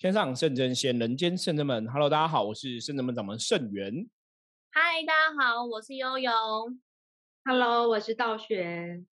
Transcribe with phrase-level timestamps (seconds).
[0.00, 1.86] 天上圣真仙，人间圣真门。
[1.86, 4.08] Hello，大家好，我是圣真门掌门圣元。
[4.70, 6.32] 嗨，大家好，我是悠悠。
[7.44, 9.06] Hello，我是道玄。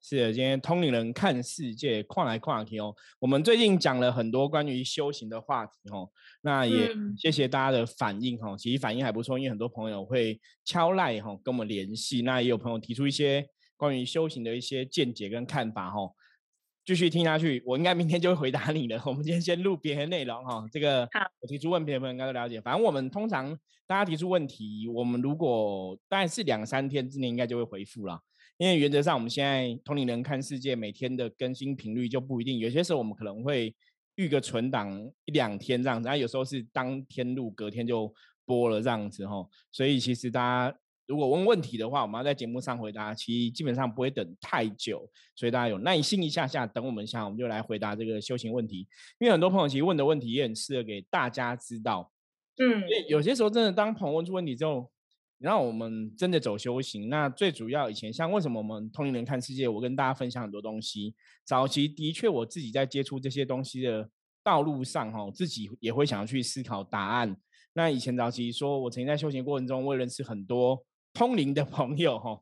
[0.00, 2.96] 是的，今天通灵人看世界，跨来跨去哦。
[3.18, 6.08] 我们最近讲了很多关于修行的话题哦，
[6.40, 8.56] 那也谢谢大家的反应哈。
[8.56, 13.46] 其实反应还不错，因为很多朋友会敲赖哈跟我们联系，那也有朋友提出一些
[13.76, 15.98] 关于修行的一些见解跟看法哈。
[16.90, 19.00] 继续听下去，我应该明天就会回答你的。
[19.06, 20.66] 我们今天先录别的内容哈。
[20.72, 21.08] 这个
[21.40, 22.60] 我提出问题的朋友应该都了解。
[22.60, 28.20] 反正我们通常大家提出问题，我们如果大概是两三天之内应该就会回复了。
[28.58, 33.72] 因为原则上我们现在同龄人看世界每天的更新频率就不一定，有些时候我们可能会
[34.16, 34.90] 预个存档
[35.26, 38.12] 一两天这样子，然后有时候是当天录，隔天就
[38.44, 39.46] 播了这样子哈。
[39.70, 40.76] 所以其实大家。
[41.10, 48.86] 如果问问题的话，我们要在节目上回答，其实基本上不会等太久，所以大家有耐心一下下等我们一下，我们就来回答这个修行问题。
[49.18, 52.12] 因为很多朋友其实问的问题也很适合给大家知道，
[52.58, 54.88] 嗯，有些时候真的当朋友问出问题之后，
[55.38, 57.08] 让我们真的走修行。
[57.08, 61.16] 那最主要以前像为什么我们通灵人看世界，我跟大家分享很多东西。
[61.44, 64.08] 早期的确我自己在接触这些东西的
[64.44, 67.36] 道路上，哈，自己也会想要去思考答案。
[67.72, 70.84] 那以前早期说我曾经在修行过程中，我认识很多。
[71.12, 72.40] 通灵的朋友哈，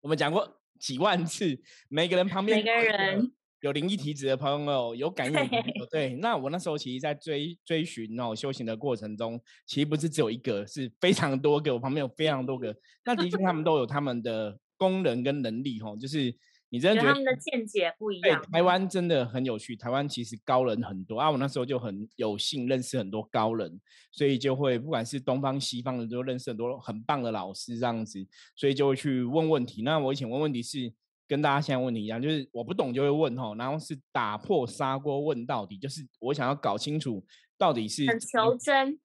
[0.00, 6.14] 我们讲过几万次，每个人旁边每个人有灵异体质的朋友，有感应的朋友，对。
[6.14, 11.72] 那我那时候其实，在追追寻哦修行的过程中，其实不是只有一个，是非常多个。
[11.74, 12.74] 我旁边有非常多个，
[13.04, 16.34] 那的确他们都有他们的功能跟能力哈，就是。
[16.72, 18.40] 你真的觉得他们的见解不一样？
[18.40, 19.76] 对，台湾真的很有趣。
[19.76, 23.78] 台湾其实高人很多啊，我那时候就很有幸认识很多高人，
[24.10, 29.82] 所以就会不管是东方西方的，都认识很多很棒的老师这样子，所以就会去问问题。
[29.82, 30.90] 那我以前问问题是
[31.28, 37.22] 跟大家现在问题一样，就是我不懂就会问哈，然后是打破砂锅问到底，就是我想要搞清楚
[37.58, 38.98] 到底是很求真。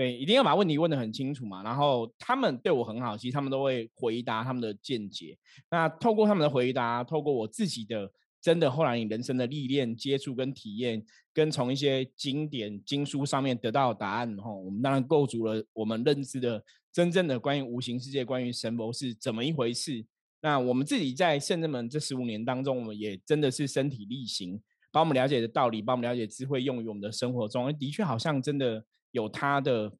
[0.00, 1.62] 对，一定要把问题问得很清楚嘛。
[1.62, 5.36] 然后他们对我很好，其实他们都会回答他们的见解。
[5.70, 8.10] 那透过他们的回答，透过我自己的
[8.40, 20.02] 真的后来你人生的历练、接触跟体验，跟从一些经典经书上面得到答案哈，我们当然构筑了我们认知的真正的关于无形世界、关于神佛是怎么一回事。
[20.40, 24.58] 那我们自己在圣人们这十五年当中，我们也真的是身体力行，
[24.90, 28.82] 把我们了解的道理，把我们了解智慧用于我们的生活中，的确好像真的。
[29.12, 29.92] 有它的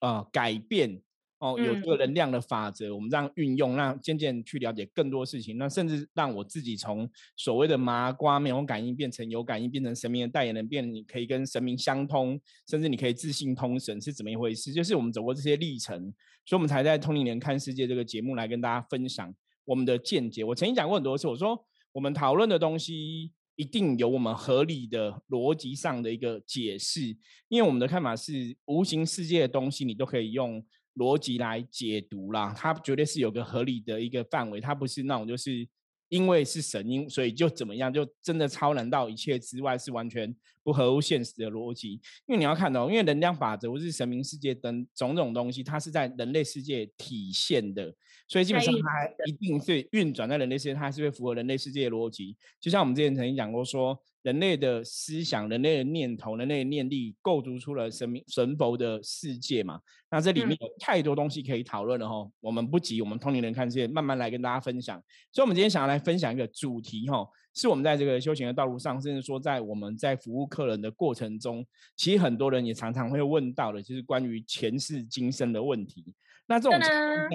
[0.00, 1.00] 呃改变
[1.38, 14.72] 哦，有这个能量的法则，我们这样运用，让渐渐去了解更多事情，那甚至让我自己从所谓的麻瓜没有感应，变成有感应，变成神明的代言人，变你可以跟神明相通，甚至你可以自信通神，是怎么一回事？
[14.72, 16.00] 就是我们走过这些历程，
[16.46, 19.32] 所以我们才在《通灵人看世界》这个节目来跟大家分享
[19.66, 20.42] 我们的见解。
[20.42, 21.62] 我曾经讲过很多次，我说
[21.92, 23.30] 我们讨论的东西。
[23.56, 27.16] 一定有我们合理的逻辑上的一个解释，
[27.48, 35.66] 因为我们的看法是，无形世界的东西你都可以用逻辑来解读啦，它绝对是有个合理的一个范围，它不是那种就是
[36.08, 40.34] 因为是神因，所以就怎么样，就真的超然到一切之外，是完全
[40.66, 41.92] 不合乎现实的逻辑。
[42.26, 47.94] 因为你要看到，因为能量法则或是神明世界等种种东西，它是在人类世界体现的。
[48.26, 52.36] 所以基本上它一定是运转在人类世界，它还是会符合人类世界的逻辑。
[52.60, 59.78] 就像我们之前曾经讲过，说人类的思想、人类的念头、人类的念力，构筑出了神明神佛的世界嘛。
[60.10, 62.28] 那这里面有太多东西可以讨论了哈。
[62.40, 65.00] 我们不急，我们通灵人看世界，慢慢来跟大家分享。
[65.32, 67.24] 所以，我们今天想要来分享一个主题哈，
[67.56, 76.14] 是我们在这个修行的道路上，甚至说在我们在服务客人的过程中，其实很多人也常常会问到的，就是关于前世今生的问题。
[76.46, 76.78] 那这种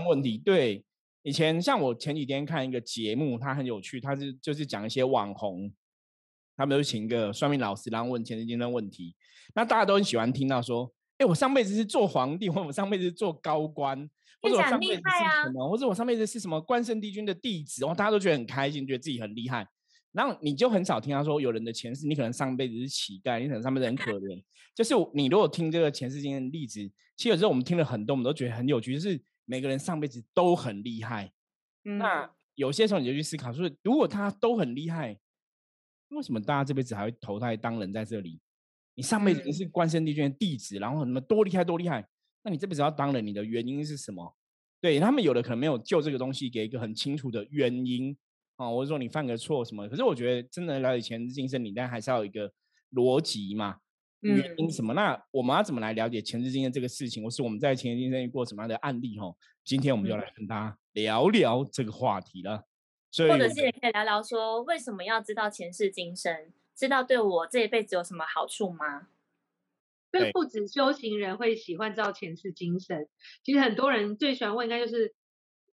[0.07, 0.85] 问题，对
[1.23, 5.73] 以前像我前几天看一个节目，它很有趣，它是就是讲一些网红，
[6.55, 9.15] 他们就请一个算命老师，然后问前世今生问题。
[9.55, 14.07] 那大家都很喜欢听到说，哎，我上辈子是做皇帝，或者我上辈子是做高官，
[14.39, 19.67] 或者我上辈子是什么，或者我上辈子是什么关圣帝君的弟子，哦，大家都觉得很开心，觉得自己很厉害。
[20.11, 24.43] 然后你就很少听到说有人的前世，你可能上辈子是乞丐，你可能上辈子很可怜。
[24.75, 26.79] 就是你如果听这个前世经验的例子，
[27.15, 28.93] 其实有时候我们听了很多，我们都觉得很有趣。
[28.93, 31.31] 就是每个人上辈子都很厉害，
[31.83, 35.17] 那有些时候你就去思考，说如果他都很厉害，
[36.09, 38.39] 为什么大家这辈子还会投胎当人在这里？
[38.95, 42.05] 你上辈子你是关圣帝君的弟子，然后什么多厉害多厉害，
[42.43, 44.35] 那你这辈子要当人，你的原因是什么？
[44.81, 48.17] 对他们有的可能没有就这个东西给一个很清楚的原因。
[48.61, 49.89] 哦，或者说你犯个错什么？
[49.89, 52.51] 可是我觉得真的了解前世今生，你但还是要有一个
[52.91, 53.77] 逻辑嘛，
[54.19, 54.93] 原因什么？
[54.93, 57.23] 那我们要怎么来了解前世今生这个事情？
[57.23, 59.17] 或是我们在前世今生遇过什么样的案例？
[59.17, 62.65] 哈，今天我们就来跟大家聊聊这个话题了。
[63.09, 66.53] 所以，或者是也可以聊聊说，为什么要知道前世今生？
[66.75, 69.07] 知道对我这一辈子有什么好处吗？
[70.11, 73.07] 所以对不止修行人会喜欢知道前世今生，
[73.43, 75.13] 其实很多人最喜欢问应该就是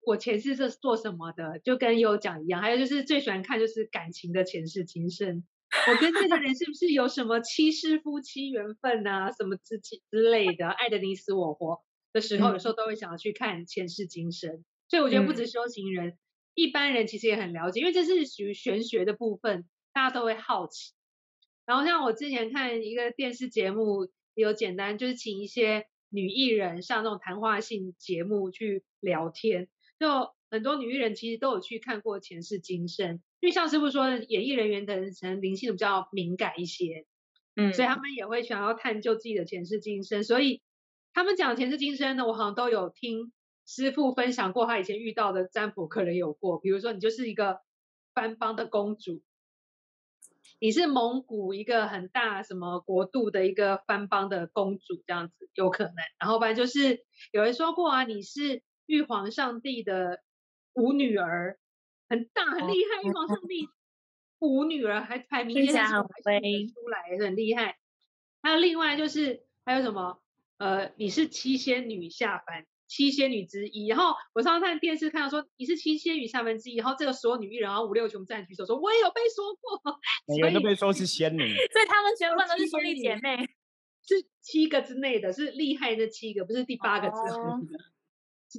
[0.04, 2.62] 我前世是做什么的，就跟有讲一样。
[2.62, 5.44] 还有就是最喜欢看就是感情的前世今生，
[5.88, 11.82] 我跟这个人是不是有什么七世夫妻缘分啊，什么之之之类的，爱的你死我活
[12.14, 14.64] 的时候，有时候都会想要去看前世今生。
[14.90, 16.18] 所以我觉得不止修行人，
[16.54, 20.94] 一般人其实也很了解，因为这是属于玄学的部分，大家都会好奇。
[21.66, 29.70] 然后像我之前看一个电视节目，有简单就是请一些女艺人上那种谈话性节目去聊天，
[30.02, 37.06] 就很多女艺人其实都有去看过前世今生，因为像师傅说的，演艺人员的人可能灵性比较敏感一些，
[37.56, 37.72] 嗯。
[37.72, 40.64] 所以他们也会想要探究自己的前世今生，所以
[41.14, 43.32] 他们讲前世今生呢，我好像都有听
[43.68, 47.60] 师傅分享过，他以前遇到的占卜客人有过，比如说你就是一个
[48.16, 49.22] 藩邦的公主，
[50.60, 55.94] 你是蒙古一个很大什么国度的一个藩邦的公主，这样子有可能。
[56.20, 60.22] 然后不然就是有人说过啊，你是玉皇上帝的
[60.74, 61.58] 五女儿，
[62.10, 63.70] 很大很厉害，玉皇上帝
[64.40, 67.78] 五女儿还排名听起来很出来威出来，很厉害。
[68.42, 70.20] 还有另外就是还有什么？
[70.58, 73.88] 呃，你是七仙女下凡，七仙女之一。
[73.88, 83.48] 然后我上次看电视看到说你是七仙女下凡之一，然后这个所有女艺人，然后五六全部站举手说我也有被说过，每个人都被说是仙女， 所以他们全部都是兄弟仙女姐妹。
[84.04, 87.60] 是七个之内的，是厉害的七个，不是第八个之后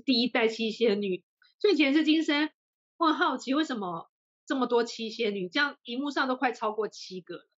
[0.00, 1.24] 第一代七仙女。
[1.58, 2.50] 所以前世今生，
[2.96, 4.10] 我很好奇为什么
[4.46, 7.48] 这么多七仙女，这样荧幕上都快超过七个了。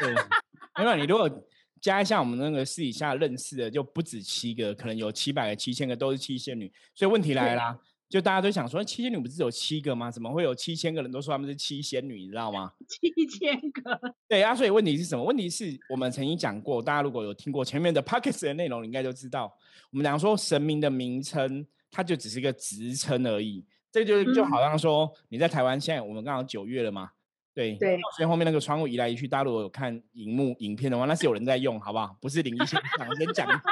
[0.00, 0.14] 对，
[0.82, 1.30] 没有你如果
[1.80, 6.72] 加一下我们那个私底下认识的，就不止七个，可能有七百个、七千个都是七仙女。
[6.94, 7.78] 所以问题来了啦，
[8.08, 10.10] 就大家都想说，七仙女不是有七个吗？
[10.10, 12.22] 怎么会有七千个人都说他们是七仙女？
[12.22, 12.72] 你知道吗？
[12.88, 15.22] 七千个， 对啊，所以问题是什么？
[15.22, 19.54] 问题是我们曾经讲过，大家如果有听过前面的 p o c k e t 的内容，你应该就知道，
[19.90, 23.64] 我们讲说神明的名称，它就只是一个职称而已。
[23.90, 27.10] 这就就好像说你在台湾，现在我们刚好九月了嘛，
[27.58, 32.16] 对对所以后面那个窗户移来移去，大家如果有看荧幕影片的话，那是有人在用，好不好？
[32.20, 33.62] 不是灵异现象，我先讲一下，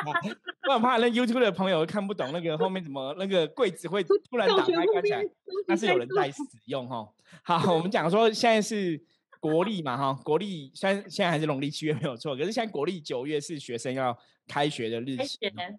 [0.62, 5.22] 不然怕那 YouTube 的朋友看不懂那个后面怎么那个柜子会突然打开关起来，
[5.68, 7.08] 那是有人在使用哈。
[7.44, 9.00] 好，我们讲说现在是
[9.38, 14.18] 国历嘛哈，国历虽然现在还是农历七月没有错，可是现在国历九月是学生要
[14.48, 15.78] 开学的日开期学哦。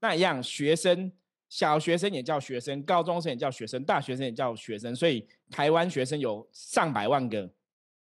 [0.00, 1.10] 那一样，学生
[1.48, 7.50] 小学生也叫学生，高中生也叫学生，大学生也叫学生，所以台湾学生有上百万个，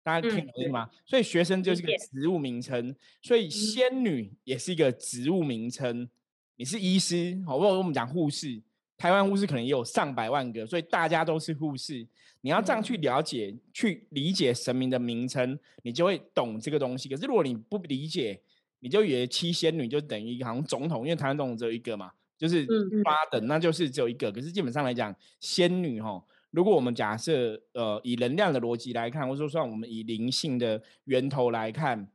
[0.03, 0.91] 大家听嗯懂意思吗？
[1.05, 6.09] 所以学生就是个职务名称，所以仙女也是一个职务名称。
[6.57, 8.61] 你是医师，好，或者我们讲护士，
[8.97, 12.07] 台湾护士可能也有上百万个，所以大家都是护士。
[12.41, 17.09] 你要这样去了解、去理解神明的名称，你就会懂这个东西。
[17.09, 18.41] 可是如果你不理解，
[18.81, 22.67] 你就以为七仙女就等于好像总统，因为台湾总统只有一个嘛，就是
[23.03, 24.31] 八等，那就是只有一个。
[24.31, 32.09] 可是基本上来讲，仙女哈，如果我们假设呃以能量的逻辑来看，或者说算我们以灵性的源头来看，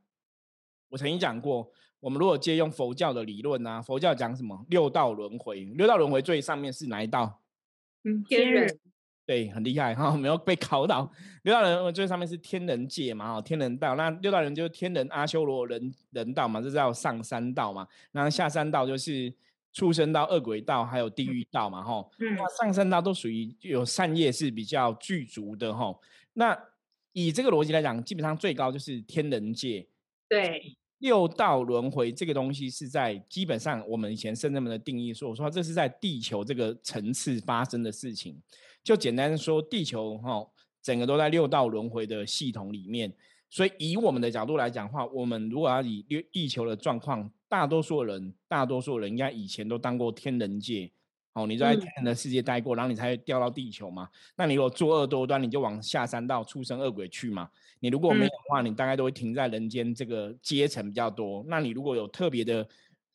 [0.88, 1.70] 我曾经讲过，
[2.00, 7.40] 我们如果借用佛教的理论啊，佛教讲什么六道轮回，六道轮回最上面是哪一道？
[8.04, 8.78] 嗯，天人
[9.24, 11.08] 对，很厉害哈， 没有被考倒。
[11.44, 13.94] 六道人最上面是天人界嘛，哦，天人道。
[13.94, 17.86] 那六道人就是天人、阿修罗、人人道嘛，这叫上三道嘛。
[18.10, 19.32] 然后下三道就是
[19.72, 22.10] 畜生道、恶鬼道，还有地狱道嘛，吼。
[22.18, 26.00] 嗯那上升道都属于有善业是比较具足的吼。
[26.34, 26.58] 那
[27.12, 29.86] 以这个逻辑来讲，基本上最高就是天人界。
[30.28, 38.40] 对，六道轮回这个东西是在基本上我们以前圣人们的定义说，我说这是在地球这个层次发生的事情。
[38.84, 40.46] 就简单说，地球哈、
[40.82, 43.12] 整个都在六道轮回的系统里面。
[43.52, 50.90] 所以以我们的角度来讲话，我们如果要以地地球的状况，大多数人，大多数人应该以前都当过天人界。
[51.34, 54.08] 哦，你在嗯天人的世界待过，然后你才会掉到地球嘛。
[54.36, 57.50] 那你如果作恶多端，你就往下三道畜生恶鬼去嘛。
[57.80, 61.44] 你如果没有的话，你大概都会停在人间这个阶层比较多。
[61.46, 62.66] 那你如果有特别的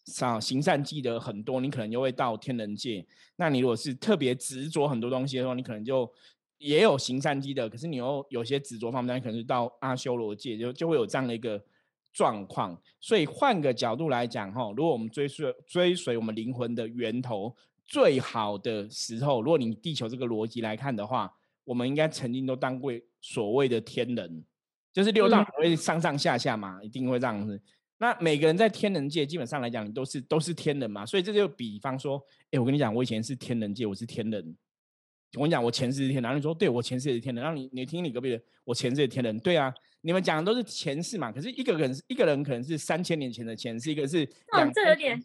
[0.06, 3.04] 善行善积德很多，你可能就会到天人界。
[3.38, 6.12] 那你如果是特别执着很多东西的话，你可能就
[6.58, 11.64] 也有行善积德，可是你又有些执着方面，可能是到阿修罗界，就就会有这样的一个
[12.12, 12.80] 状况。
[13.00, 21.32] 所以换个角度来讲，哈，如果我们追随追随我们灵魂的源头，最好的时候，如果你地球这个逻辑来看的话，
[21.64, 24.44] 我们应该曾经都当过所谓的天人，
[24.92, 27.62] 就是六道嗯会上上下下嘛，一定会这样子。
[28.00, 34.56] 那每个人在天人界，基本上来讲，你都是都是天人嘛，所以这就比方说，哎，我跟你讲，我以前是天人界，我是天人。
[35.34, 45.20] 我跟你讲，我前世是天人，然后你说对我前世也是天人，然后你你听你隔壁的，我前世也是天人，对啊，你们讲的都是前世嘛，可是一个人一个人可能是三千年前的前世，一个是两这有点，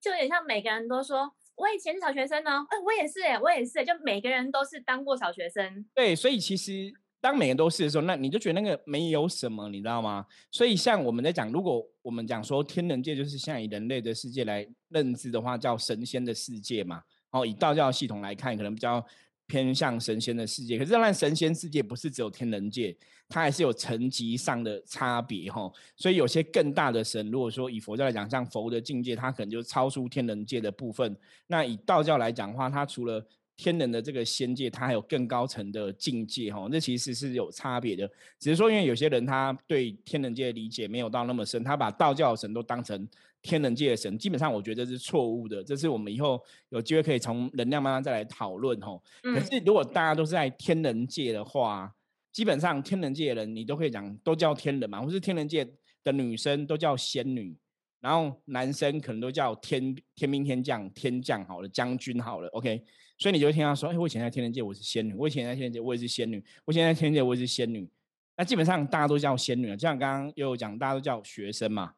[0.00, 1.34] 就有点像每个人都说。
[1.54, 5.84] 我以前是小学生哦，哎，我也是哎，我也是，就每个人都是当过小学生。
[5.94, 10.26] 对，所以其实当每个人都是的时候，那你就觉得那个没有什么，你知道吗？
[10.50, 17.02] 所以像我们在讲，如果我们讲说天人界就是像以人类的世界来认知的话，叫神仙的世界嘛。
[17.32, 19.04] 哦，以道教系统来看，可能比较。
[19.48, 22.96] 偏向神仙的世界，可是当然神仙世界不是只有天人界，
[23.28, 25.70] 它还是有层级上的差别哈。
[25.94, 31.14] 所以有些更大的神，如果说以佛教来讲，像佛的境界，它可能就超出天人界的部分。
[31.48, 33.22] 那以道教来讲的话，它除了
[33.54, 36.66] 天人的这个仙界，它还有更高层的境界哈。
[36.70, 43.06] 那其实是有差别的，只是说因为有些人他对天人界的理解没有到那么深，他把道教神都当成。
[43.42, 45.62] 天人界的神，基本上我觉得是错误的。
[45.62, 49.02] 这是我们以后有机会可以从能量慢慢再来讨论吼。
[49.22, 51.92] 可是如果大家都是在天人界的话，
[52.30, 55.68] 基本上天人界的人你都可以讲都叫天人嘛，或是天人界
[56.02, 57.54] 的女生都叫仙女，
[58.00, 62.82] 然后男生可能都叫天天兵天将、天将好了，将军好了，OK。
[63.18, 67.88] 所以你就会听到说，哎，我以前在天人界我是仙女，我以前在天人界我也是仙女，我现在在天人界我也是仙女。
[68.36, 71.92] 那基本上大家都叫仙女了，就像刚刚又有讲，大家都叫学生嘛。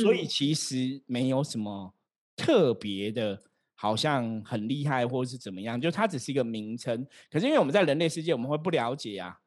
[0.00, 1.94] 所以其实没有什么
[2.36, 3.40] 特别的，
[3.74, 7.06] 好像很厉害或者是怎么样，就它只是一个名称。
[7.30, 9.38] 可是因为我们在人类世界，我们会不了解啊，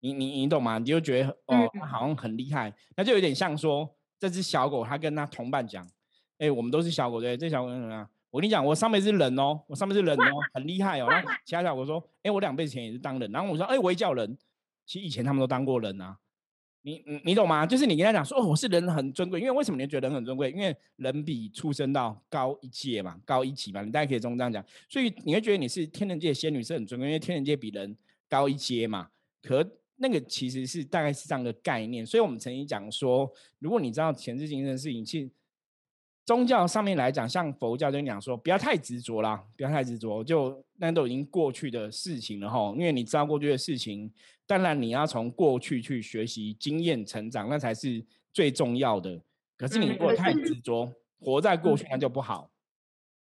[0.00, 0.78] 你你你懂吗？
[0.78, 5.86] 你就觉得哦，好像很厉害，那就有点像说这只小狗，它跟它同伴讲，
[6.38, 8.08] 哎，我们都是小狗对，这小狗怎么样？
[8.30, 11.06] 我跟你讲，我上辈子是人哦，我上辈子是人哦，很厉害哦。
[11.08, 13.30] 然后 其他小狗说，哎，我两辈子前也是当人。
[13.32, 14.36] 然后我说，哎，我也叫人，
[14.84, 16.18] 其实以前他们都当过人啊。
[16.86, 17.66] 你你你懂吗？
[17.66, 20.52] 就是你跟他讲说哦，我是人很尊贵，因为为什么你觉得人很尊贵？
[20.52, 24.64] 因为人比出生到高一阶嘛，高一级嘛，你大概可以这样讲。
[24.88, 27.96] 所以你会觉得你是天人界仙女是很尊贵，因为天人界比人
[28.28, 29.08] 高一阶嘛。
[29.42, 32.06] 可那个其实是大概是这样的概念。
[32.06, 33.28] 所以我们曾经讲说，
[33.58, 35.28] 如果你知道前世今生的事情，其实
[36.26, 42.74] 宗教上面来讲，像佛教就讲说，不要太执着啦，不要太执着，就那都已经过去的事情了哈。
[42.76, 44.12] 因为你知道过去的事情。
[44.48, 49.20] 当然，你要从过去去学习经验成长，那才是最重要的。
[49.56, 52.48] 可是你如果太执着，活在过去，那就不好。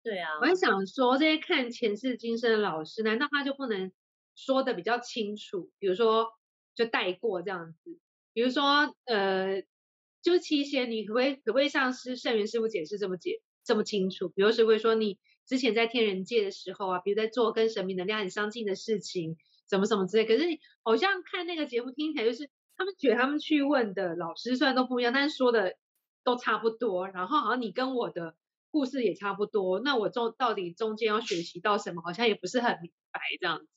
[0.04, 3.92] 对啊，我很想说，这些看前世今生的老师，难道他就不能
[4.36, 5.72] 说的比较清楚？
[5.80, 6.27] 比如说，
[6.75, 7.98] 就带过这样子。
[8.32, 9.63] 比如说，呃，
[10.31, 14.29] 就七仙，你可不可以可不可以像师圣元师傅解释这么解这么清楚？
[14.29, 19.38] 比如是会说，你之前在天人界的时候啊，比如在做跟神明能量很相近的事情。
[19.69, 20.46] 什么什么之类，可是
[20.81, 25.75] 好像看那个节目听起来就是他们觉得他们去问的老师虽然都不一样，但是说的
[26.24, 27.10] 都差不多。
[27.10, 28.38] 然后好像你跟我的
[28.72, 33.67] 故事也差不多，那我中到底中间要学习到什么，好像也不是很明白这样子。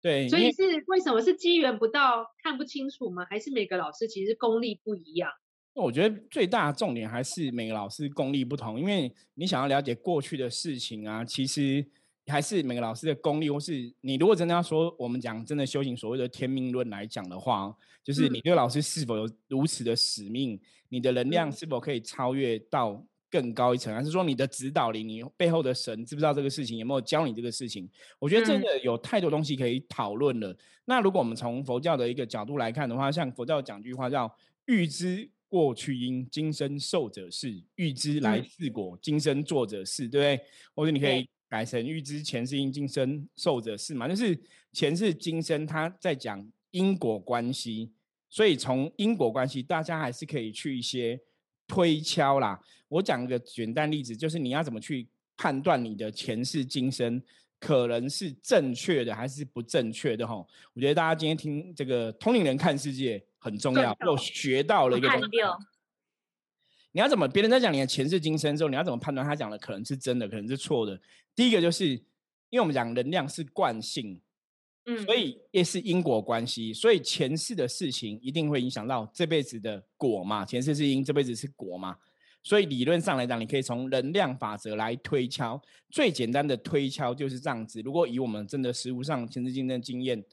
[0.00, 3.26] 对，所以是为什么是机缘不到看不清楚吗？
[3.28, 5.30] 还是每个老师其实功力不一样？
[5.78, 11.86] 那我觉得最大的重点还是每个老师功力不同，因为你想要了解过去的事情啊，其实。
[12.30, 27.88] 还是每个老师的功力，或是你如果真的要说，我们讲真的修行所谓的天命论来讲的话，就是你这个老师是否有如此的使命，你的能量是否可以超越到更高一层，还是说你的指导灵，你背后的神知不知道这个事情，有没有教你这个事情？
[28.18, 30.54] 我觉得真的有太多东西可以讨论了。
[30.84, 34.30] 那如果我们从佛教的一个角度来看的话，像佛教讲句话叫
[34.68, 40.46] “欲知过去因，今生受者是；欲知来世果，今生做者是”，对不对？
[40.74, 41.28] 或者你可以。
[41.50, 44.06] 改成预知前世因今生受者是嘛？
[44.06, 44.38] 就是
[44.74, 47.90] 前世今生他在讲因果关系，
[48.28, 51.18] 所以从因果关系，大家还是可以去一些
[51.66, 52.62] 推敲啦。
[52.88, 57.22] 我讲个简单例子，就是你要怎么去判断你的前世今生
[57.60, 60.26] 可能是正确的还是不正确的？
[60.26, 60.34] 哈，
[60.72, 65.26] 我觉得大家今天听这个通灵人看世界很重要，又学到了一个东西。
[66.92, 67.28] 你要怎么？
[67.28, 70.98] 别人在讲你的前世今生之后，你要怎么判断他讲的可能是真的，可能是错的？
[71.34, 71.88] 第一个就是，
[72.48, 74.20] 因为我们讲能量是惯性，
[74.86, 80.44] 嗯，所以也是因果关系，所以前世的事情一定会影响到这辈子的果嘛。
[80.44, 81.96] 前世是因，这辈子是果嘛。
[82.48, 85.60] 所以理论上来讲，你可以从能量法则来推敲。
[85.90, 90.24] 最简单的推敲就是这样子：如果以我们真的实物上前世今生经验，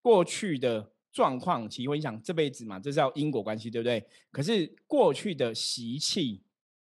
[0.00, 0.90] 过去的。
[1.10, 4.00] 状况其实会想这辈子嘛，这叫因果关系，对不对？
[4.30, 6.40] 可是过去的习气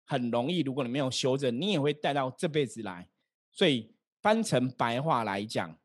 [0.06, 3.08] 很容易，如果你没有修正，你也会带到这辈子来。
[3.52, 3.90] 所以
[4.22, 5.76] 翻成白话来讲，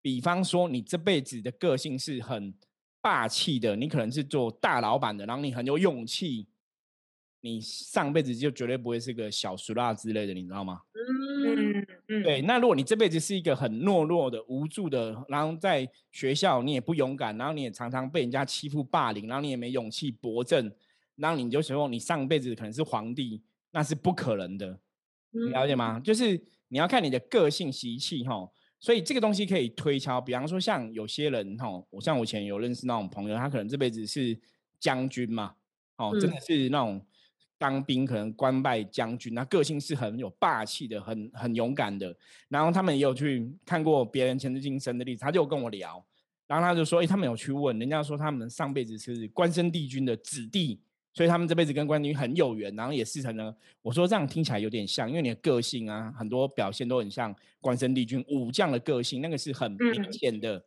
[0.00, 2.54] 比方说你这辈子的个性是很
[3.00, 6.46] 霸气的，你可能是做大老板的，然后你很有勇气，
[7.42, 10.82] 你上辈子就绝对不会是个小俗辣之类的，你知道吗？
[10.92, 20.70] 嗯，嗯嗯，对，那如果你这辈子是一个很懦弱的、无助的，然后在学校你也不勇敢，然后你也常常被人家欺负、霸凌，然后你也没勇气驳正，
[21.16, 24.78] 然后你就说你上辈子可能是皇帝，那是不可能的，
[25.30, 25.98] 你了解吗？
[25.98, 28.46] 就是你要看你的个性习气哈，
[28.78, 30.20] 所以这个东西可以推敲。
[30.20, 34.38] 比方说像有些人哈，我像我以前有认识那种朋友，他可能这辈子是
[34.78, 35.54] 将军嘛，
[35.96, 37.02] 哦，真的是那种。
[37.60, 42.16] 当兵可能官拜将军，那个性是很有霸气的，很很勇敢的。
[42.48, 46.02] 然后他们也有去看过别人前世今生的例子，他就跟我聊，
[46.46, 50.80] 然后他就说：“哎，他们有去问人家说，他们上辈子是关圣帝君的子弟，
[51.12, 60.64] 所以他们这辈子跟关帝君很有缘，然后也是成了。”我说这样听起来有点像，因为你的个性啊，很多表现都很像关圣帝君武将的个性，那个是很明显的。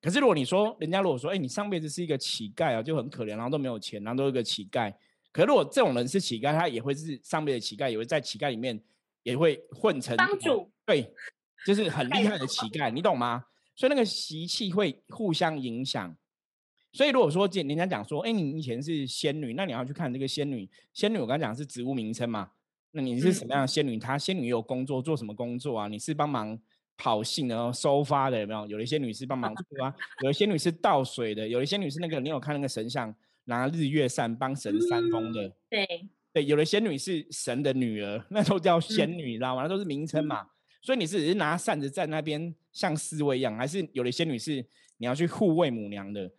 [0.00, 4.94] 可是如果你说人家如果说：“哎，你上辈子是一个乞丐啊，就很可怜，然后都没有钱，然后都是个乞丐。”
[5.36, 8.80] 可如果这种人是乞丐，他也会是上面的乞丐，也会在乞丐里面
[9.22, 11.12] 也会混成帮主，对，
[11.66, 13.44] 就是很厉害的乞丐，你懂吗？
[13.74, 16.16] 所以那个习气会互相影响。
[16.90, 20.66] 所以如果说人家讲说，哎，你以前是仙女，那你要去看这个仙女。
[20.94, 22.52] 仙女我刚讲是植物名称嘛？
[22.92, 23.98] 那你是什么样的仙女？
[23.98, 25.86] 她仙女有工作，做什么工作啊？
[25.86, 26.58] 你是帮忙
[26.96, 28.66] 跑信然后收发的，有没有？
[28.68, 33.14] 有一些女是帮忙做啊，有一些女是倒水的，有一些女是那个，你有看那个神像？
[33.46, 39.62] 拿日月扇帮神扇风的，对对，有的仙女是神的女儿，那都叫仙女，你知道吗？
[39.62, 40.46] 那都是名称嘛。
[40.82, 44.64] 所以你是只是拿扇子在那边像侍卫一样，还是有的仙女是
[44.98, 46.30] 你要去护卫母娘的？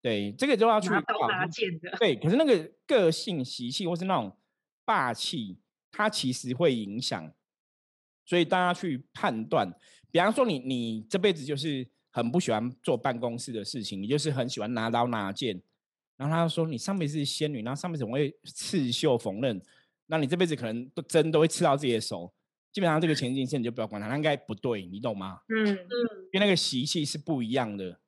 [0.00, 1.90] 对，这个就要去拿刀拿剑的。
[1.98, 4.34] 对，可是那个个性习气或是那种
[4.84, 5.58] 霸气，
[5.90, 7.30] 它其实会影响。
[8.24, 9.68] 所以大家去判断，
[10.10, 15.60] 比方说你你这辈子就是很不喜欢做办公室的事情，你就是很喜欢拿刀拿剑。
[16.20, 19.58] 然后他说：“你上辈子是仙女，然后上辈子会刺绣缝纫，
[20.04, 22.30] 那你这辈子可能都针都会刺到自己的手。
[22.70, 25.40] 基本上这个前进线你就不要管它，它应该不对，你懂吗？
[25.48, 25.88] 嗯嗯，
[26.30, 27.98] 因为那个习气是不一样的。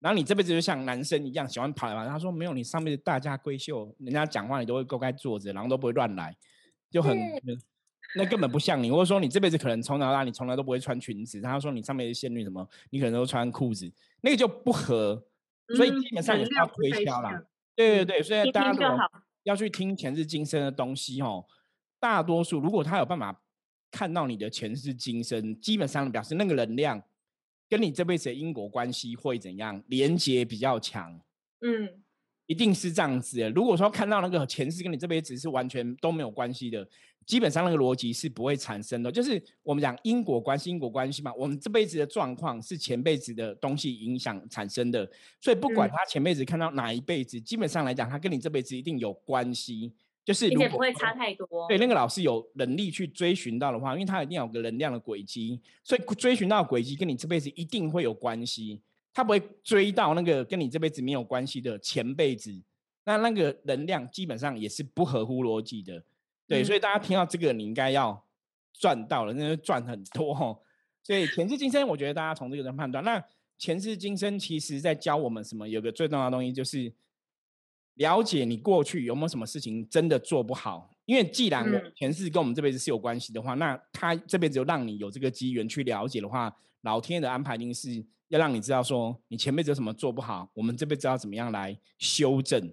[0.00, 2.04] 然后你这辈子就像男生一样喜欢跑来跑。
[2.04, 6.36] 他说没有，你上辈子大家闺秀，人家讲话你都会乖乖坐着，然后都不会乱来，
[6.90, 7.16] 就很
[8.16, 8.90] 那根本不像你。
[8.90, 11.40] 或者说你这辈子可能从小到大你从来都不会穿裙子。
[11.40, 13.88] 他说你上辈子仙女什么，你可能都穿裤子，
[14.22, 15.24] 那个就不合。
[15.76, 17.46] 所以基本上也是要推敲了。”
[17.80, 19.10] 对对对，所以大家
[19.44, 21.44] 要去听前世今生的东西哦，
[21.98, 23.42] 大多数如果他有办法
[23.90, 27.02] 看到你的前世今生，基本上表示那个能量
[27.68, 31.20] 跟你这辈子的因果关系会怎样连接比较强。
[31.60, 32.02] 嗯，
[32.50, 33.48] 一定是这样子的。
[33.50, 36.84] 如果说看到那个前世跟你这辈子是完全都没有关系的。
[37.24, 41.32] 基本上那个逻辑是不会产生的，就是我们讲因果关系，因果关系嘛。
[41.34, 45.08] 我们这辈子的状况是前辈子的东西影响产生的，
[45.40, 49.92] 所以不管他前辈子看到哪一辈子，基本上来讲，他跟你这辈子一定有关系，
[50.24, 51.46] 就是并且不会差太多。
[51.68, 58.80] 对，那个老师有能力去追寻到的话，因为他一定有个能量的轨迹，所以追寻到轨迹跟你这辈子一定会有关系。
[59.12, 62.52] 他不会追到那个跟你这辈子没有关系的前辈子，
[63.04, 66.02] 那那个能量基本上也是不合乎逻辑的。
[66.46, 68.24] 对，所以大家听到这个，你应该要
[68.72, 70.58] 赚到了，那就赚很多哦。
[71.02, 73.02] 所以前世今生，我觉得大家从这个人判断。
[73.04, 73.22] 那
[73.56, 75.68] 前世今生其实在教我们什么？
[75.68, 76.92] 有个最重要的东西就是
[77.94, 80.90] 了解你过去有没有什么事情真的做不好。
[81.04, 81.64] 因为既然
[81.96, 92.72] 前世跟我们这辈子是有关系的话，那他这辈子就让你有这个机缘去了解的话，老天的安排一定是要让你知道说你前辈子有什么做不好，我们这辈子要怎么样来修正。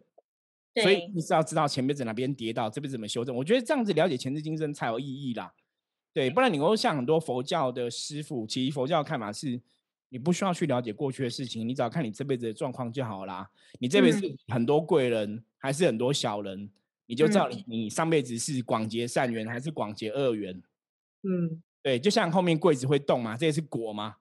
[0.81, 3.35] 所以你是要知道前辈子哪边跌倒，这辈子怎么修正？
[3.35, 5.51] 我觉得这样子了解前世今生才有意义啦。
[6.13, 9.59] 对，不然你会像很多佛教的师傅，其实佛教看法是，
[10.09, 13.49] 你不需要去了解过去的事情，你只要看你这辈子的状况就好啦。
[13.79, 16.69] 你这辈子很多贵人还是很多小人，
[17.07, 20.53] 你就知道你你上辈子是广结善缘还是广结恶缘。
[21.23, 24.17] 嗯，对，就像后面柜子会动嘛，这也是果嘛。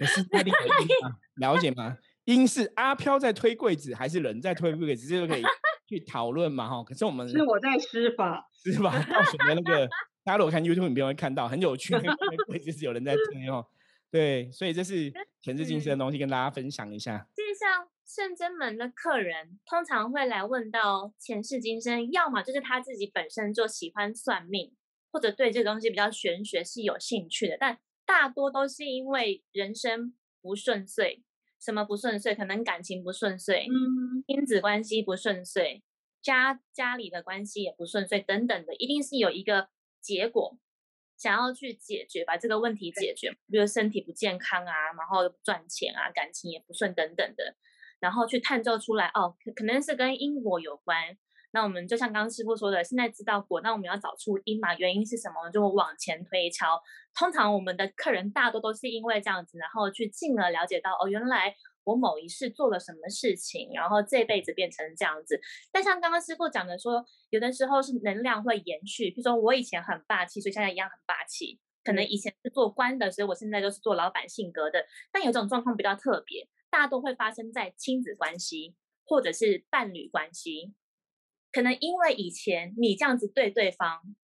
[0.00, 0.50] 可是那你
[1.36, 1.98] 了解吗？
[2.24, 5.42] 因是阿飘在推柜子，还是人在推柜子，这就可以。
[5.90, 8.96] 去讨论嘛哈，可是我们是我在施法，施法？
[9.10, 9.88] 倒数的那个，
[10.22, 13.66] 大家如果看 YouTube 影片会看到很有趣，那个就是有人在推哦。
[14.08, 17.26] 对，所以这是 前世今生的东西，跟大家分享一下。
[17.34, 24.72] 就像圣真门的客人，通常会来问到前世今生，要么就是他自己本身就喜欢算命，
[25.10, 27.76] 或者对这个东西比较玄学是有兴趣的，但
[28.10, 31.22] 大多都是因为人生不顺遂。
[31.60, 32.34] 什么不顺遂？
[32.34, 35.82] 可能感情不顺遂，嗯，亲子关系不顺遂，
[36.22, 39.68] 家家里的关系也不顺遂，等等的，一定是有一个
[40.00, 40.58] 结果，
[41.18, 47.54] 想要去解决，把这个问题解决，比如身体不健康啊，然后不赚钱啊，感情也不顺等等的，
[48.00, 51.18] 然后去探究出来，哦，可可能是跟因果有关，
[51.52, 56.80] 那我们就像刚刚师傅说的，现在知道果，那我们要找出因嘛，原因是什么，就往前推敲。
[57.14, 65.40] 通常我们的客人大多都是因为这样子，然后去进而了解到，哦，原来我某一世做了什么事情，然后这辈子变成这样子。
[65.72, 71.58] 但像刚刚师傅讲的说，有的时候是能量会延续，比如说我以前很霸气，所以现在一样很霸气。
[71.82, 74.84] 可能以前是做官的，所以我现在就是做老板性格的。
[75.10, 80.74] 但有种状况比较特别，大多会发生在亲子关系或者是伴侣关系。
[81.52, 84.14] 可能因为以前你这样子对对方，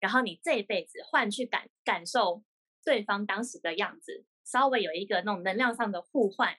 [0.00, 2.42] 然后你这一辈子换去感感受
[2.84, 6.56] 对方当时的样子，稍微有一个那种能量上的互换，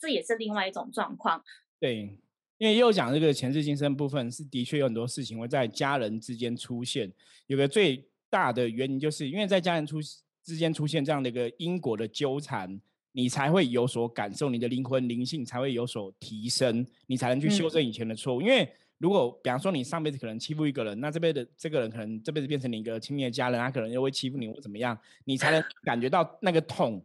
[0.00, 1.44] 这也是另外一种状况。
[1.78, 2.18] 对，
[2.56, 7.12] 因为又讲这个前世今生部分，是的确有很多事情会在家人之间出现。
[7.46, 9.98] 有个最大的原因，就是因为在家人出
[10.42, 12.80] 之间出现这样的一个因果的纠缠，
[13.12, 18.66] 你才会有所感受，你的灵魂灵性才会有所提升，你才能去修正以前的错误，因为。
[18.98, 27.04] 如果比方说你上辈子可能欺负一个人，那这辈子这个人可能这辈子变成你一个亲密的家人，他可能又会欺负你或怎么样，你才能感觉到那个痛。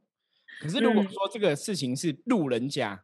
[0.62, 3.04] 可是如果说这个事情是路人甲，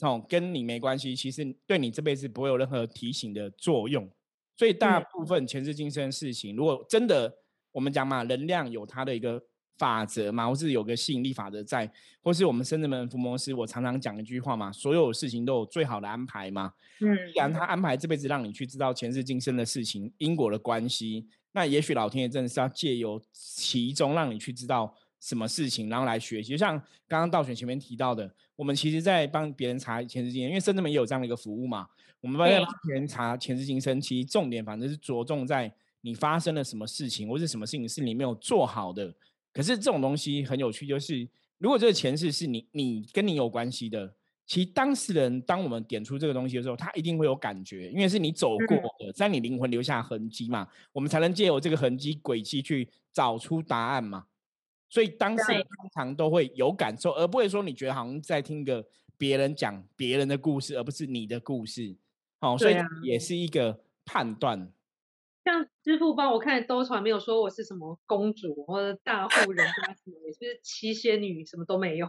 [0.00, 4.10] 哦，跟你没关系，其实对你这辈子不会有任何提醒的作用。
[4.56, 7.38] 所以大部分前世今生的事情，如果真的
[7.72, 9.42] 我们讲嘛，能量有它的一个。
[9.80, 11.90] 法则嘛，或是有个吸引力法则在，
[12.22, 16.74] 或是我们深圳门福摩斯，我常常讲一句话嘛，所有事情都有最好的安排嘛。
[17.00, 26.50] 嗯，既然他安排这辈子让你去知道前世今生的事情，因果的关系，那也许老天爷真的是要借由其中让你去知道什么事情，然后来学习。
[26.50, 31.88] 就像刚刚道选前面提到的，我们其实在帮别人查前世今生，因为深圳门也有这样的一个服务嘛。
[32.20, 32.46] 我们帮
[32.86, 39.14] 别人查前世今生，其实重点反正是着重在你发生了什么事情，或是什么事情是你没有做好的。
[39.52, 44.14] 可是这种东西很有趣，就是如果这个前世是你你跟你有关系的，
[44.46, 54.26] 其实当事人当我们点出这个东西的时候，他一定会有感觉，因为是你走过的，在你灵魂留下痕迹嘛，我们才能借由这个痕迹轨迹去找出答案嘛。
[54.88, 58.84] 所以当事人通常都会有感受，而不会说你觉得好像在听个
[59.16, 61.96] 别人讲别人的故事，而不是你的故事。
[62.40, 64.72] 好，所以也是一个判断。
[65.44, 72.06] 像支付宝我看，都从来没有说我是什么公主或者大户人家什么，也是七仙女，什么都没有。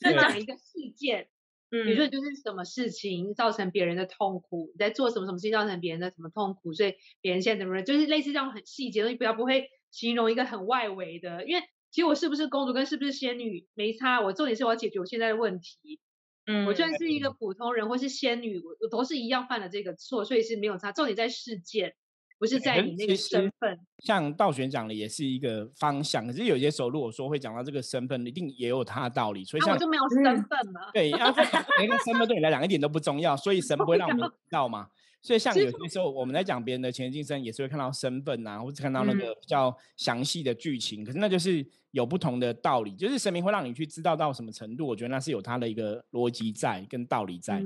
[0.00, 1.28] 就讲一个事件，
[1.70, 11.46] 嗯，比如说就是什么事情造成别人的痛苦，你在做什么什么事情造成别人的什么痛苦，所以别人现在怎么，就是类似这样很细节的，东西，不要不会形容一个很外围的。
[11.46, 16.00] 因为其实我是不是公主跟是不是仙女没差，我重点是我要解决我现在的问题。
[16.44, 20.90] 嗯，我就算是一个普通人或是仙女，我我都是一样犯了这个错，所以是没有差。
[20.90, 21.94] 重点在事件。
[22.42, 26.26] 不是在你那个身份，像道玄讲的也是一个方向。
[26.26, 29.44] 可是有些时候，如果说会讲到这个身份，一定也有他的道理。
[29.44, 30.90] 所以像就没有身份嘛？
[30.92, 31.42] 对， 然后
[31.78, 34.88] 每个身份对你来讲一点都不重要，所以神不会让我们知道嘛。
[35.22, 41.04] 所以像有些时候我们在讲别人的前世生，也是会看到身份啊，或者看到那个比较详细的剧情。
[41.04, 44.84] 可是那就是有不同的道理，就是神明会让你去知道到什么程度。
[44.84, 47.62] 我觉得那是有他的一个逻辑在跟道理在。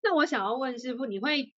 [0.00, 1.52] 那我想要问师傅，你会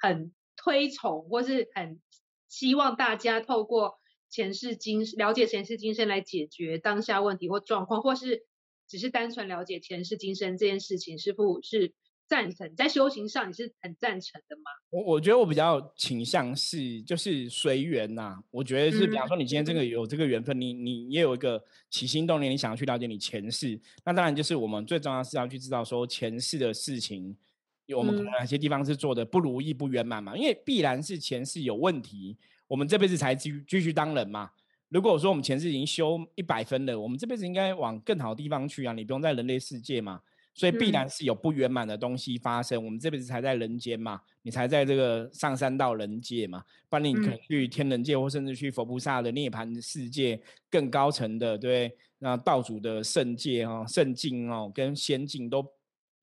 [0.00, 0.32] 很？
[0.64, 2.00] 推崇或是很
[2.48, 3.98] 希望大家透过
[4.30, 8.46] 前世今了解前世今生来解决当下问题或状况，或是
[8.88, 11.92] 只是单纯了解前世今生这件事情，师傅是
[12.26, 14.62] 赞成在修行上你是很赞成的吗？
[14.88, 18.38] 我我觉得我比较倾向是就是随缘呐。
[18.50, 27.36] 我觉得是，比方说你今天这个有这个缘分，你你也有一个起心动念，你想要去了解你前世，那当然就是我们最重要是要去知道说前世的事情。
[27.86, 30.36] 有我们可能哪些地方是做的不如意、不圆满嘛？
[30.36, 34.50] 因为必然是前世有问题，我们这辈子才继继续当人嘛。
[34.88, 38.92] 如果说我们前世已经修一百分了，我们这辈子应该往更好的地方去啊！
[38.92, 40.20] 你不用在人类世界嘛，
[40.54, 42.82] 所以必然是有不圆满的东西发生。
[42.82, 55.62] 我们这辈子才在人间嘛，你才在这个上三道人界嘛，不然你可能去天人界，或甚至去佛菩萨的涅槃世界更高层的，对，那道主的圣界哦、圣境哦，跟仙境都。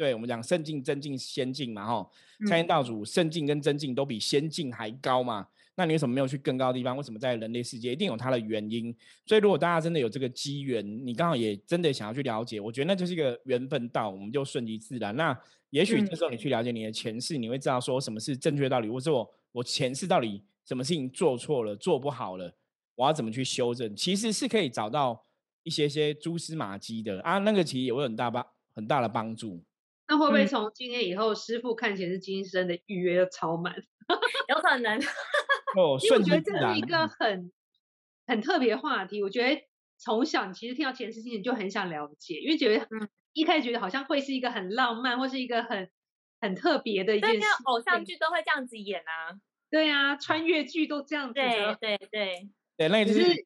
[0.01, 2.09] 对我们讲圣境、真境、仙境嘛，哈，
[2.47, 6.97] 参天道主圣境跟真境都比仙境还高嘛，那你为什么没有去更高的地方？
[6.97, 8.91] 为什么在人类世界一定有它的原因？
[9.27, 15.15] 所以如果大家真的有这个机缘，你刚好也真的想要去了解，我觉得那就是一个缘分道，我们就顺其自然。
[15.15, 22.51] 那也许这时候你去了解你的前世，你会知道说什么是正确道理，或者我我前世到底什么事情做错了、做不好了，
[22.95, 23.95] 我要怎么去修正？
[23.95, 25.23] 其实是可以找到
[25.61, 29.61] 一些些蛛丝马迹的啊，那个其实也会很大帮很大的帮助。
[30.11, 33.73] 那会不会从今天以后，师傅看前是今生的预约就超满？
[34.49, 34.99] 有可能。
[35.79, 37.49] 哦，因为我觉得这是一个很
[38.27, 39.23] 很特别的话题。
[39.23, 39.61] 我觉得
[39.97, 42.85] 从小你其实听到前世今生就很想了解，因为觉得
[43.31, 45.89] 一开始觉得好像会是一个很浪漫，或是一个很
[46.41, 47.47] 很特别的一件对，事。
[47.63, 49.39] 偶像对剧都会这样子演啊。
[49.71, 51.77] 对啊，穿越剧都这样子对的。
[51.79, 53.45] 对对，对，那个就是是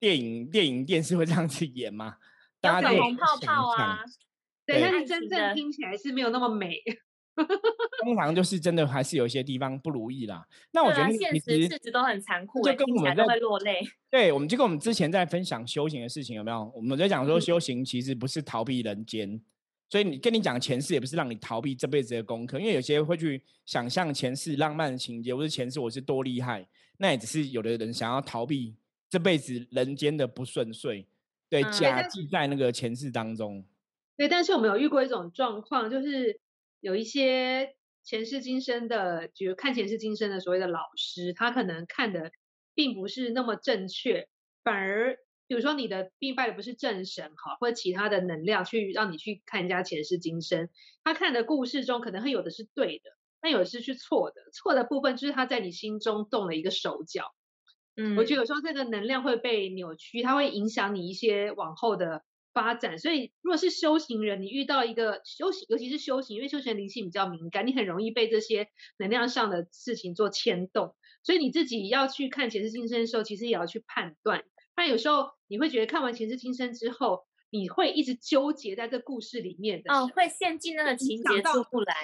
[0.00, 2.16] 电影、电影、电视会这样子演嘛，
[2.62, 4.02] 有粉红泡泡啊，
[4.68, 6.76] 对，对但是真正听起来是没有那么美。
[8.02, 10.44] 通常就是真的还是有一些地方不如意啦。
[10.72, 13.80] 那我觉得那个现其实实事实都很残酷欸，就跟我们在会落泪。
[14.10, 16.70] 对，我们就跟我们之前在分享修行的事情有没有？
[16.74, 19.40] 我们在讲说嗯修行其实不是逃避人间，
[19.88, 28.74] 所以你跟你讲前世也不是让你逃避这辈子的功课，因为有些会去想象前世浪漫的情节，或是前世我是多厉害，那也只是有的人想要逃避
[29.08, 31.06] 这辈子人间的不顺遂，
[31.48, 33.64] 对，嗯假但记在那个前世当中。
[34.18, 36.40] 对，但是我们有遇过一种状况，就是
[36.80, 42.32] 有一些前世今生的，比如看前世今生的所谓的老师，他可能看的
[42.74, 44.28] 并不是那么正确，
[44.64, 50.68] 反而比如说你的并拜的不是正神哈，或者其他的能量去让你去看人家前世今生，
[51.04, 57.26] 他看的故事中可能会有的是对的，但有的是去错的，错的部分就是他在你心中动了一个手脚。
[57.96, 62.24] 嗯，我觉得有时候这个能量会被扭曲，它会影响你一些往后的
[62.58, 62.98] 发展。
[62.98, 68.68] 所以，如果是修行人，你遇到一个修行，尤其是修行，因为修行人灵性比较敏感，你很容易被这些
[68.98, 70.96] 能量上的事情做牵动。
[71.22, 74.42] 所以你自己要去看前世今生的时候，其实也要去判断。
[74.74, 81.94] 不然有时候你会觉得看完前世今生之后，你会一直纠结在这故事里面的，哦，会陷进那个情节出不来。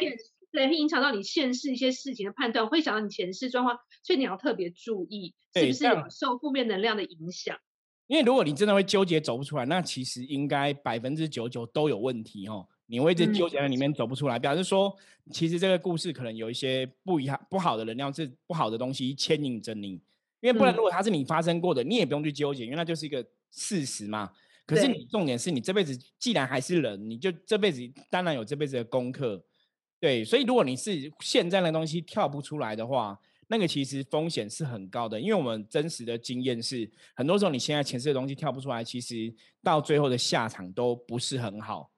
[0.53, 7.59] 对，会影响到你现世一些事情的判断，会影响到你前世状况，所以你要特别注意是不是有受负面能量的影响。
[8.07, 12.67] 因为如果你真的会纠结走不出来，那其实应该百分之九九都有问题哦。
[12.87, 14.95] 你会一直嗯纠结在里面走不出来，表示说，
[15.31, 19.93] 其实这个故事可能有一些不一样、不好的能量，是不好的东西牵引着你。
[20.41, 24.31] 因为不然，嗯如果它是你发生过的，你也不用去纠结，因为那就是一个事实嘛。
[24.67, 29.43] 可是你重点是你这辈子既然还是人，你就这辈子当然有这辈子的功课。
[29.99, 41.91] 对，所以如果你是现在的东西跳不出来的话，那个其实风险是很高的，因为我们真实的经验是，很多时候你现在前世的东西跳不出来，其实到最后的下场都不是很好，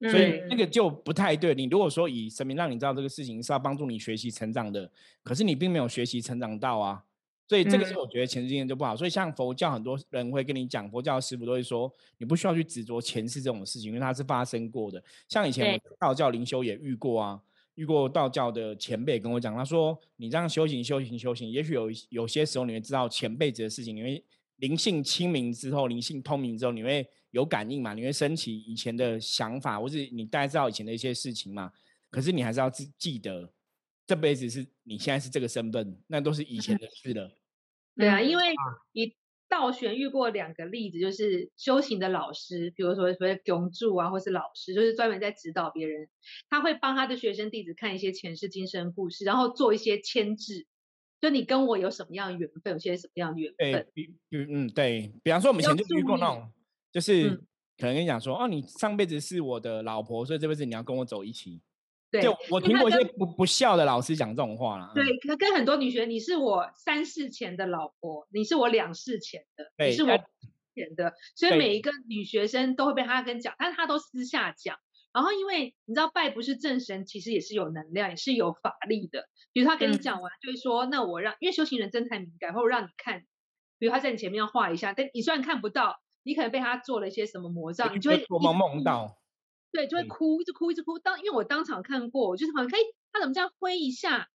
[0.00, 1.54] 所以嗯那个就不太对。
[1.54, 4.90] 你如果说以神明让你知道这个事情是要帮助你学习成长的，
[5.22, 7.04] 可是你并没有学习成长到啊，
[7.48, 8.96] 所以这个是嗯我觉得前世经验就不好。
[8.96, 15.02] 所以像佛教很多人会跟你讲，佛教的师傅都会说，你不需要去执着前世这种事情，因为它是发生过的。
[15.28, 17.40] 像以前我对道教灵修也遇过啊。
[17.74, 24.24] 遇过道教的前辈跟我讲，他说：“你这样修行、修行、修行，也许有有些时候你会知道前辈子的事情，你会
[24.56, 27.94] 灵性清明之后，灵性通明之后，你会有感应嘛？
[27.94, 31.72] 你会升起以前的想法，或是你大概知道以前的一些事情嘛？
[32.10, 33.50] 可是你还是要记记得，
[34.06, 37.30] 这辈子是你现在是这个身份，那都是以前的事了。
[37.96, 38.44] 对啊，嗯因为
[38.92, 39.14] 以
[39.52, 46.08] 道玄遇过两个例子，就是修行的老师，比如说所谓供助啊，或是老师，就是专门在指导别人，
[46.48, 50.66] 他会帮他的学生弟子看一些前世今生故事，然后做一些牵制，
[51.20, 56.50] 就你跟我有什么样的缘分，有些什么样的缘对分，，比比嗯，对比方说我们以前就遇过那种，
[56.90, 61.60] 就是嗯可能跟你讲说，哦，你上辈子是我的老婆，所以这辈子你要跟我走一起。
[62.12, 64.92] 对就我听过一些不不孝的老师讲这种话了。
[64.94, 70.10] 嗯对，可跟很多女学，你是我三世前的老婆，你是我两世前的，你对是我
[70.74, 74.76] 前的，所以每一个女学生都会被他跟讲，但是他都私下讲。
[75.14, 79.26] 然后因为你知道拜不是正神，其实也是有能量，也是有法力的。
[79.52, 83.20] 比如他跟你嗯讲完，就会说，那我让，因为修行人真太敏感，或者让你看，
[83.78, 89.18] 比如他在你前面要画一下，但你虽然看不到，你可能被他做了一些什么魔障，你就会做梦梦到。
[89.72, 90.98] 对，就会哭，一直哭，一直哭。
[90.98, 94.28] 当因为我当场看过，我就是好像看，诶他怎么这样挥一下，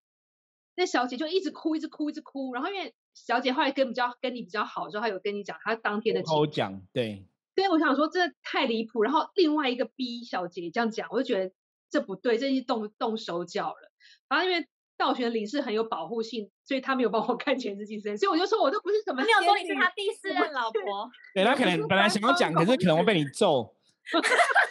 [0.76, 2.54] 那小姐就一直哭，一直哭，一直哭。
[2.54, 7.24] 然后因为小姐后来跟比较跟你比较好的时候，她有跟你讲她当天的口情讲对，
[7.56, 9.04] 对，我想说这太离谱。
[9.04, 11.54] 然后另外一个 B 小姐也这样讲，我就觉得
[11.90, 13.92] 这不对，这是动动手脚了。
[14.28, 23.76] 然后因为道玄灵是很有保护性，所以他没有帮我 看前世今生，所以我就说我都不是什么他没有说你是他第四任老婆，对他可能本来想要讲，可是可能会被你揍。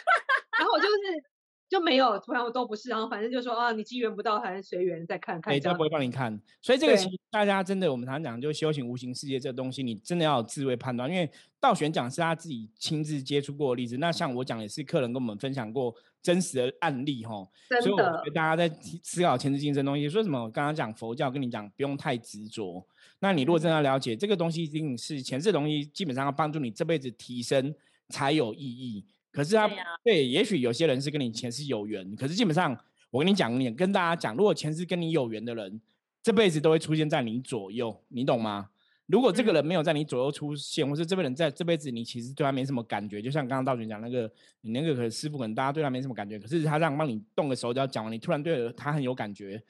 [0.57, 1.23] 然后我就是
[1.69, 5.83] 就没有，反正我都不是，然后反正就说啊，你机缘不到，反正随缘再看看对，这样他不。
[5.83, 6.39] 会帮你看。
[6.61, 11.09] 所以这个其实大家真的，我们常常讲，就修行无形世界这个东西，你真的要有智慧判断。
[11.09, 17.45] 因为道玄讲是他自己亲自接触过的例子，那像我讲也是客人跟我们分享过真实的案例哈。
[17.81, 20.41] 所以我觉得大家在思考前世今生东西，说什么？
[20.41, 22.87] 我刚刚讲佛教跟你讲，不用太执着。
[23.19, 27.75] 那你如果真的要了解这个东西，一定是前世的东西，基本上要帮助你这辈子提升
[28.07, 29.03] 才有意义。
[29.37, 29.69] 可是他
[30.03, 32.75] 对也许有些人是跟你前世有缘，可是基本上
[33.11, 35.79] 我跟你讲，你跟大家讲，如果前世跟你有缘的人，
[36.23, 38.69] 这辈子都会出现在你左右，你懂吗？
[39.05, 44.27] 如果这个嗯人没有在你左右出现，或是这个人在这辈子你其实对他没什么感觉，就像刚刚道玄讲那个，
[44.61, 49.61] 你那个可能师傅可能大家对他没什么感觉，可是他让帮你动个手脚，讲完你突然对他很有感觉，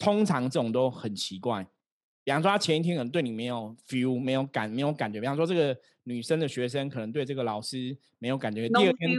[0.00, 1.64] 通常这种都很奇怪。
[2.24, 5.20] 比方说他前一天可能对你没有 feel，没有感，没有感觉。
[5.20, 9.10] 比方说这个女生的学生可能对这个老师没有感觉，第二天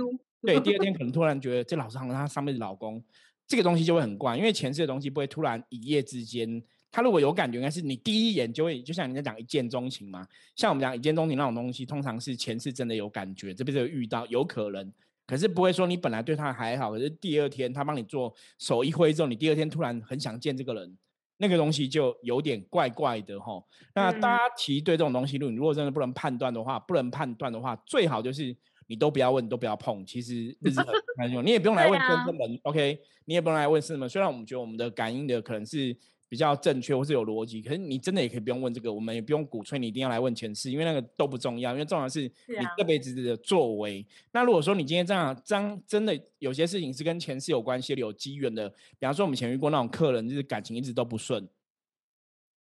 [0.42, 3.04] 对第二 天可能突然觉得这老师好像她上辈子老公，
[3.48, 6.62] 这个东西就会很怪，因为前世的东西不会突然一夜之间，
[6.92, 10.28] 他如果有感觉，应该是你第一眼就会，就像人家讲一见钟情嘛。
[10.56, 14.94] 像我们讲一见钟情那种东西，通常是前世真的有感觉，这辈子有遇到，有可能。
[15.26, 20.98] 可是不会说你本来对他还好，可是第二天他帮你做手一挥之后，你第二天突然很想见这个人，
[21.44, 23.62] 那个东西就有点怪怪的哈。
[23.94, 28.56] 那嗯大家其实对这种东西，如果你如果真的不能判断的话，不能判断的话，最好就是
[28.88, 30.06] 你都不要问，都不要碰。
[30.06, 34.08] 其实日子很难用，你也不用来问真正门、OK，你也不用来问是什么。
[34.08, 35.94] 虽然我们觉得我们的感应的可能是
[36.34, 44.04] 比较正确或是有逻辑，可是你真的也可以不用问这个，我们也不用鼓吹你一定要来问前世，因为那个都不重要，因为重要的是你啊这辈子的作为。
[44.32, 51.48] 那如果说你今天这样这样真的有些事情是跟前世有关系的、有机缘的，比方说我们以前遇过那种客人，就是感情一直都不顺。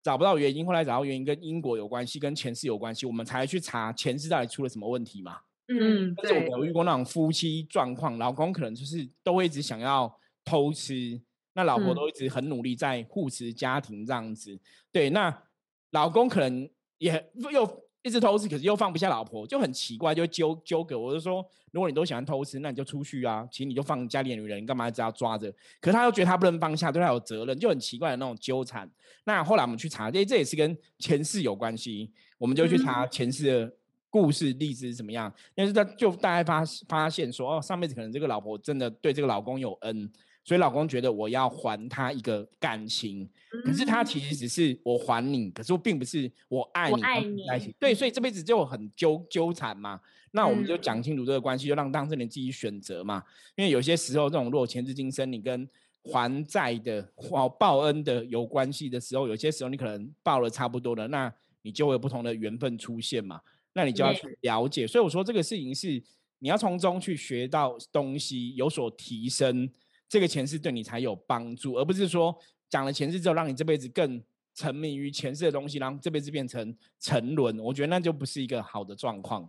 [0.02, 5.38] 找不到原因，后来找到原因跟因果有关系，跟前世有关系，我们才去查前世到底出了什么问题嘛。
[5.68, 10.12] 嗯，嗯，但是我们，有遇过那种夫妻状况，老公可能就是都会一直想要
[10.44, 11.20] 偷吃，
[11.54, 14.58] 那老婆嗯都一直很努力在护持家庭这样子。
[14.92, 15.42] 对，那
[15.90, 20.98] 老公可能也又一直偷吃，可是又放不下老婆，就很奇怪，就会纠纠葛。
[20.98, 25.52] 我就说，如果你都喜欢偷吃，那你就出去啊，其实你就放家里的女人，你干嘛一直要抓着？
[25.80, 28.90] 可是他又觉得他不能放下，对他有责任，就很奇怪的那种纠缠。
[29.24, 33.72] 那后来我们去查，这这也是跟前世有关系，我们就去查前世的
[34.08, 35.30] 故事例子是怎么样。
[35.54, 40.10] 但是他就大概发发现说，哦，上辈子可能这个老婆真的对这个老公有恩，
[40.44, 43.28] 所以老公觉得我要还他一个感情。
[43.64, 47.74] 可是他其实只是我还你，可是我并不是我爱你，我爱你在一起。
[47.78, 50.00] 对，所以这辈子就很纠纠缠嘛。
[50.32, 53.22] 那我们就嗯讲清楚这个关系，就让当事人自己选择嘛。
[53.56, 55.68] 因为有些时候，这种如果前世今生你跟
[56.04, 63.40] 还债的、报报恩的有关系的时候，有些时候你可能报了差不多了，那你就会有不同的缘分出现嘛。
[63.72, 64.86] 那你就要去了解。
[64.86, 66.02] 所以我说这个事情是
[66.38, 69.68] 你要从中去学到东西，有所提升，
[70.10, 72.36] 这个前世对你才有帮助，而不是说
[72.68, 74.20] 讲了前世之后，让你这辈子更
[74.52, 77.60] 沉迷于前世的东西，然后这辈子变成沉沦。
[77.60, 79.48] 我觉得那就不是一个好的状况。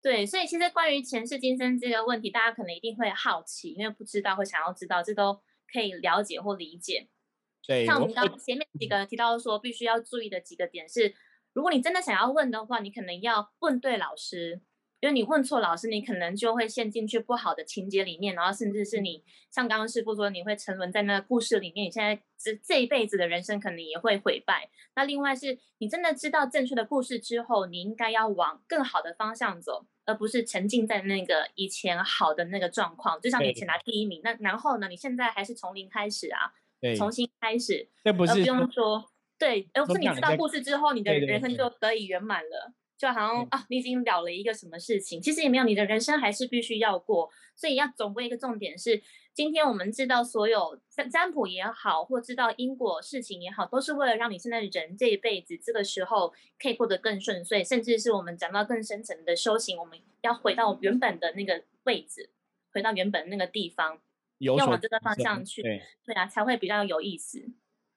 [0.00, 5.40] 对，所以其实关于前世今生这个问题，大家可能一定会好奇，因为不知道会想要知道，这都
[5.72, 7.08] 可以了解或理解。
[7.66, 11.12] 对，像我我们刚刚前面几个提到说，必须要注意的几个点是，
[11.52, 14.60] 如果你真的想要问的话，你可能要问对老师，
[15.00, 24.68] 因为你问错老师，你可能就会陷进去不好的情节里面，然后甚至是你像刚刚师傅说，你会沉沦在那个故事里面，你现在这这一辈子的人生可能也会毁败。
[24.96, 33.20] 那另外是你真的知道正确的故事之后，你应该要往更好的方向走，而不是沉浸在那个以前好的那个状况。
[33.20, 37.88] 就像你以前拿第一名，那然后呢，你现在还是从零开始啊，对，重新开始。
[38.02, 47.30] 这不是而不用说说对，而不是你知道故事之后，你的人生就得以圆满了，就好像对啊，你已经了了一个什么事情，其实也没有，你的人生还是必须要过。
[47.54, 62.30] 所以要总归一个重点是，今天我们知道所有占占卜也好，或知道因果事情也好，都是为了让你现在人这一辈子这个时候可以过得更顺遂，甚至是我们讲到更深层的修行，我们要回到原本的那个位置，
[62.72, 64.00] 回到原本那个地方，
[64.38, 65.82] 要往这个方向去对。
[66.04, 67.44] 对啊，才会比较有意思。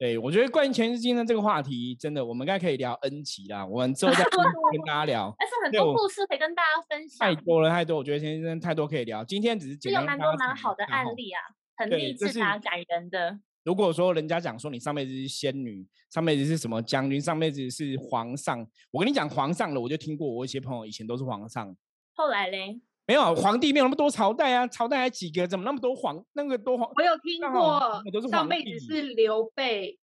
[0.02, 3.64] 对，我觉得关于前世今生这个话题，真的我们应该可以聊 N 集啦。
[3.64, 4.32] 我们之后再跟
[4.74, 9.24] 跟大家聊，但是很多故事可以跟大家分享太，多了太多，我觉得前世今生太多可以聊。
[9.24, 11.40] 今天只是简单蛮多蛮好的案例啊，
[11.78, 13.40] 很对励志啊，感人的。
[13.64, 21.78] 如果说人家讲说你上辈子是仙女，上辈子是什么将军，上辈子是皇上，我跟你讲皇上了，我就听过，我一些朋友以前都是皇上。
[22.14, 26.90] 后来嘞，没有皇帝没有那么多朝代啊，朝代还几个，怎么那么多皇那个多皇？
[26.96, 30.00] 我有听过都是，上辈子是刘备，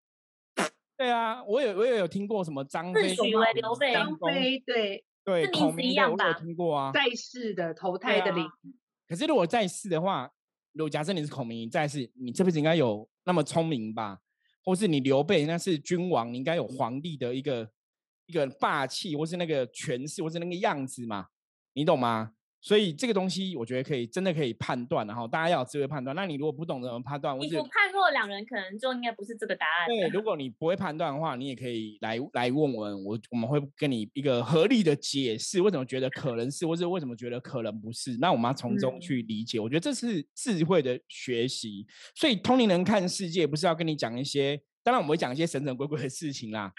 [0.94, 6.92] 对啊，我有我也有听过什么张飞、刘备张飞对对是名字一孔明我有样吧听过啊。
[6.92, 8.46] 在世的投胎的灵，
[9.08, 10.30] 可是如果在世的话，
[10.74, 14.18] 如果假设你是孔明，你在世，你这辈子应该有那么聪明吧？
[14.62, 17.70] 或是你刘备那是君王，你应该有皇帝的一个
[18.26, 21.28] 一个霸气，或是那个权势，或是那个样子嘛？
[21.72, 22.32] 你懂吗？
[22.60, 26.14] 所以这个东西，我觉得可以真的可以判断，然后大家要有智慧判断。
[26.16, 38.16] 那你如果不懂怎么判断，或是你不判若两人，可能就应该不是这个答案对，如果你不会判断的话，你也可以来来问我们，我我们会跟你一个合理的解释，为什么觉得可能是，或者为什么觉得可能不是。
[38.18, 41.86] 那我们要从中嗯去理解，我觉得这是智慧的学习。
[42.14, 46.72] 所以通灵人看世界，不是要跟你讲一些，当然我们会讲一些神神鬼鬼的事情啦，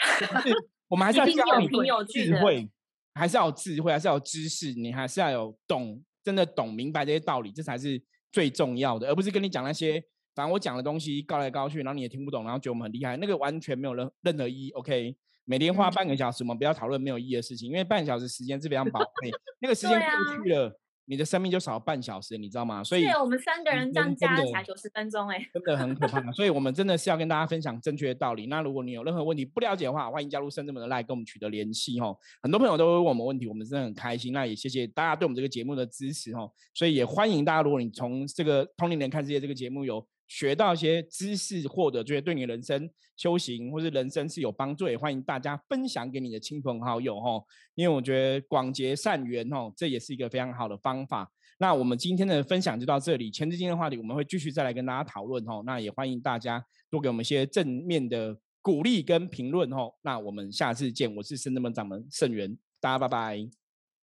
[0.88, 2.68] 我们还是要教你有凭有据的智慧，
[3.14, 8.02] 还是要有智慧，还是要有知识，你还是要有懂，真的懂明白这些道理，这才是
[8.32, 10.02] 最重要的，而不是跟你讲那些，
[10.36, 14.72] 反正我讲的东西高来高去，然后你也听不懂，然后觉得我们很厉害，那个完全没有任任何意义。
[14.72, 15.94] OK，每天花嗯。
[15.94, 20.80] 半个小时，我们不要讨论没有意义的事情，因为半小时时间是非常宝贵，那个时间过去了，
[21.10, 22.84] 你的生命就少半小时，你知道吗？
[22.84, 28.46] 所以对，我们三个人这样加起来九十分钟，哎，真的很可怕，所以我们真的是要跟大家分享正确的道理。
[28.46, 32.16] 那如果你有任何问题不了解的话，欢迎加入圣智门的 line 跟我们取得联系哦。
[32.44, 34.32] 很多朋友都会问我们问题，我们真的很开心。
[34.32, 36.52] 那也谢谢大家对我们这个节目的支持哦。
[36.76, 47.44] 所以也欢迎大家，如果你从这个《通灵人看世界》这个节目有学到一些知识，或者觉得对你人生修行或是人生是有帮助，也欢迎大家分享给你的亲朋好友哦。
[47.76, 51.30] 因为我觉得广结善缘哦，这也是一个非常好的方法。
[51.58, 55.64] 那我们今天的分享就到这里，前置今天的话题我们会继续再来跟大家讨论哦。
[55.66, 59.92] 那也欢迎大家多给我们一些正面的鼓励跟评论哦。
[60.04, 63.50] 那我们下次见，我是圣智门掌门盛元，大家拜拜。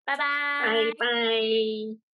[0.05, 2.06] 拜拜，拜拜。